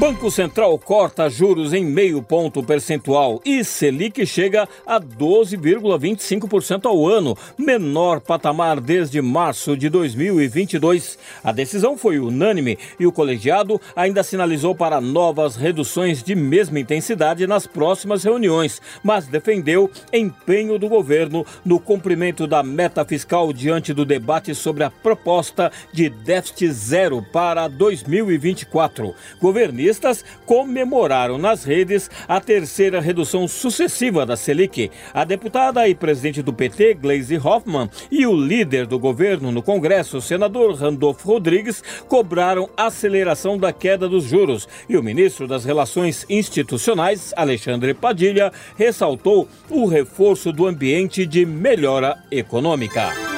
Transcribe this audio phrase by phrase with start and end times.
[0.00, 7.36] Banco Central corta juros em meio ponto percentual e Selic chega a 12,25% ao ano,
[7.58, 11.18] menor patamar desde março de 2022.
[11.44, 17.46] A decisão foi unânime e o colegiado ainda sinalizou para novas reduções de mesma intensidade
[17.46, 24.06] nas próximas reuniões, mas defendeu empenho do governo no cumprimento da meta fiscal diante do
[24.06, 29.14] debate sobre a proposta de déficit zero para 2024.
[29.38, 34.88] Governistas Petistas comemoraram nas redes a terceira redução sucessiva da Selic.
[35.12, 40.18] A deputada e presidente do PT, Gleisi Hoffmann, e o líder do governo no Congresso,
[40.18, 44.68] o senador Randolfo Rodrigues, cobraram aceleração da queda dos juros.
[44.88, 52.16] E o ministro das Relações Institucionais, Alexandre Padilha, ressaltou o reforço do ambiente de melhora
[52.30, 53.29] econômica.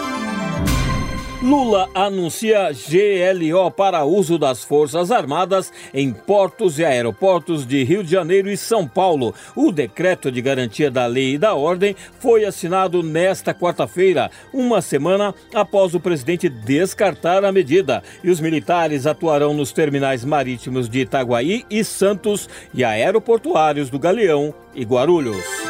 [1.43, 8.13] Lula anuncia GLO para uso das Forças Armadas em portos e aeroportos de Rio de
[8.13, 9.35] Janeiro e São Paulo.
[9.57, 15.35] O decreto de garantia da lei e da ordem foi assinado nesta quarta-feira, uma semana
[15.53, 18.05] após o presidente descartar a medida.
[18.23, 24.55] E os militares atuarão nos terminais marítimos de Itaguaí e Santos e aeroportuários do Galeão
[24.77, 25.62] e Guarulhos.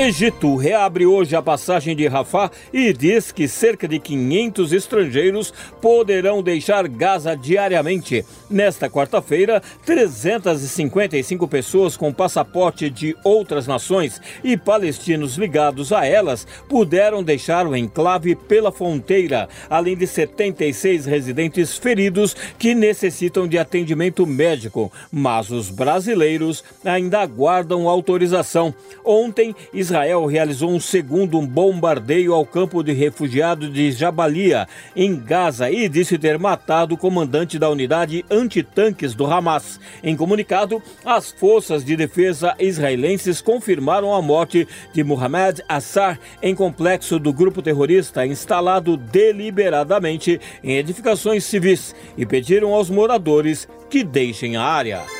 [0.00, 6.40] Egito reabre hoje a passagem de Rafah e diz que cerca de 500 estrangeiros poderão
[6.40, 8.24] deixar Gaza diariamente.
[8.48, 17.20] Nesta quarta-feira, 355 pessoas com passaporte de outras nações e palestinos ligados a elas puderam
[17.20, 24.92] deixar o enclave pela fronteira, além de 76 residentes feridos que necessitam de atendimento médico.
[25.10, 28.72] Mas os brasileiros ainda aguardam autorização.
[29.04, 29.56] Ontem,
[29.90, 36.38] realizou um segundo bombardeio ao campo de refugiados de Jabalia, em Gaza, e disse ter
[36.38, 39.80] matado o comandante da unidade antitanques do Hamas.
[40.02, 47.18] Em comunicado, as forças de defesa israelenses confirmaram a morte de Mohamed Assar em complexo
[47.18, 54.62] do grupo terrorista instalado deliberadamente em edificações civis e pediram aos moradores que deixem a
[54.62, 55.17] área.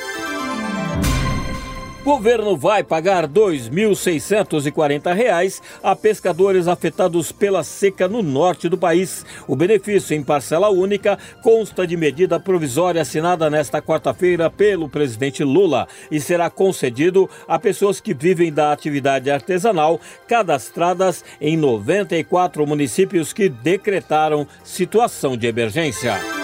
[2.09, 9.23] Governo vai pagar R$ 2.640 a pescadores afetados pela seca no norte do país.
[9.47, 15.87] O benefício em parcela única consta de medida provisória assinada nesta quarta-feira pelo presidente Lula
[16.09, 23.49] e será concedido a pessoas que vivem da atividade artesanal cadastradas em 94 municípios que
[23.49, 26.38] decretaram situação de emergência.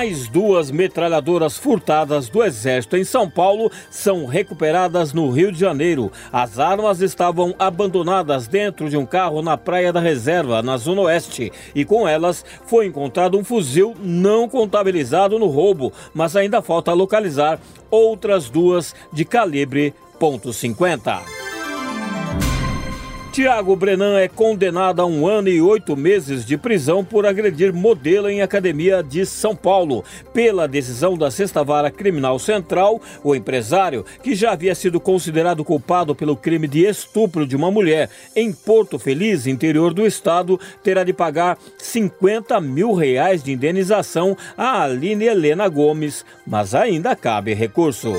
[0.00, 6.10] Mais duas metralhadoras furtadas do Exército em São Paulo são recuperadas no Rio de Janeiro.
[6.32, 11.52] As armas estavam abandonadas dentro de um carro na Praia da Reserva, na Zona Oeste,
[11.74, 17.60] e com elas foi encontrado um fuzil não contabilizado no roubo, mas ainda falta localizar
[17.90, 21.39] outras duas de calibre .50.
[23.32, 28.28] Tiago Brenan é condenado a um ano e oito meses de prisão por agredir modelo
[28.28, 30.04] em academia de São Paulo.
[30.34, 36.12] Pela decisão da Sexta Vara Criminal Central, o empresário, que já havia sido considerado culpado
[36.12, 41.12] pelo crime de estupro de uma mulher em Porto Feliz, interior do estado, terá de
[41.12, 48.12] pagar 50 mil reais de indenização a Aline Helena Gomes, mas ainda cabe recurso.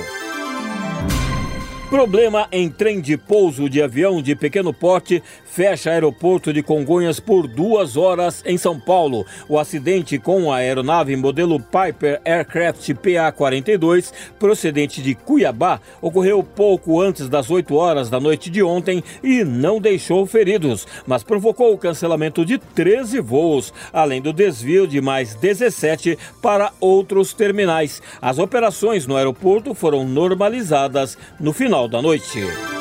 [1.92, 7.46] Problema em trem de pouso de avião de pequeno porte fecha aeroporto de Congonhas por
[7.50, 9.26] duas horas em São Paulo.
[9.50, 17.28] O acidente com a aeronave modelo Piper Aircraft PA-42, procedente de Cuiabá, ocorreu pouco antes
[17.28, 22.46] das 8 horas da noite de ontem e não deixou feridos, mas provocou o cancelamento
[22.46, 28.02] de 13 voos, além do desvio de mais 17 para outros terminais.
[28.22, 32.81] As operações no aeroporto foram normalizadas no final Jornal da Noite.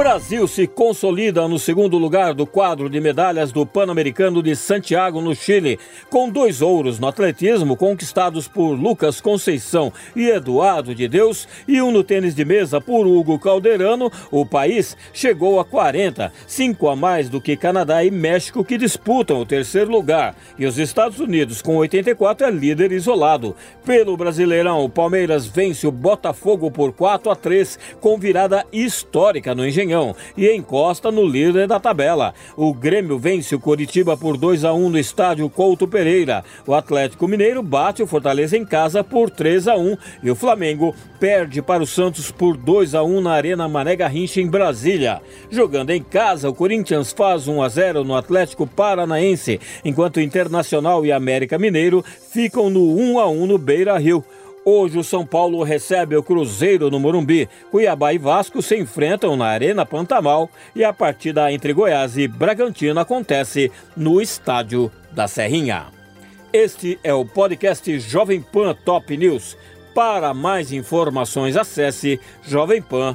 [0.00, 5.34] Brasil se consolida no segundo lugar do quadro de medalhas do Pan-Americano de Santiago, no
[5.34, 11.82] Chile, com dois ouros no atletismo conquistados por Lucas Conceição e Eduardo de Deus e
[11.82, 14.10] um no tênis de mesa por Hugo Calderano.
[14.30, 19.38] O país chegou a 40, cinco a mais do que Canadá e México que disputam
[19.38, 20.34] o terceiro lugar.
[20.58, 23.54] E os Estados Unidos, com 84, é líder isolado.
[23.84, 29.66] Pelo Brasileirão, o Palmeiras vence o Botafogo por 4 a 3 com virada histórica no
[29.66, 32.32] Engenhão Maranhão e encosta no líder da tabela.
[32.56, 36.44] O Grêmio vence o Coritiba por 2 a 1 no estádio Couto Pereira.
[36.66, 40.94] O Atlético Mineiro bate o Fortaleza em casa por 3 a 1 e o Flamengo
[41.18, 45.20] perde para o Santos por 2 a 1 na Arena Mané Garrincha em Brasília.
[45.50, 51.04] Jogando em casa, o Corinthians faz 1 a 0 no Atlético Paranaense, enquanto o Internacional
[51.04, 54.24] e América Mineiro ficam no 1 a 1 no Beira-Rio.
[54.72, 57.48] Hoje o São Paulo recebe o Cruzeiro no Morumbi.
[57.72, 63.00] Cuiabá e Vasco se enfrentam na Arena Pantamal e a partida entre Goiás e Bragantino
[63.00, 65.86] acontece no Estádio da Serrinha.
[66.52, 69.56] Este é o podcast Jovem Pan Top News.
[69.92, 73.12] Para mais informações, acesse jovempan.com.br.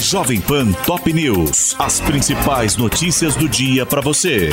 [0.00, 1.76] Jovem Pan Top News.
[1.78, 4.50] As principais notícias do dia para você.